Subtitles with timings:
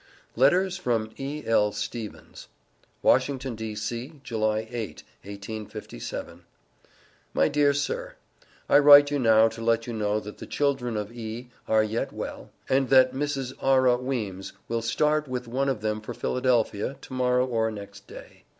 [0.35, 1.71] LETTERS FROM E.L.
[1.71, 2.47] STEVENS.
[3.03, 4.67] WASHINGTON, D.C., July
[5.23, 6.39] 8,1857.
[7.35, 8.15] MY DEAR SIR:
[8.67, 11.49] I write you now to let you know that the children of E.
[11.67, 13.53] are yet well, and that Mrs.
[13.61, 18.45] Arrah Weems will start with one of them for Philadelphia to morrow or next day.